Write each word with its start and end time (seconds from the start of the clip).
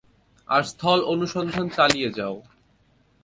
আর 0.49 0.61
স্থল 0.63 0.99
অনুসন্ধান 1.03 1.65
চালিয়ে 1.69 2.09
যাও। 2.17 2.35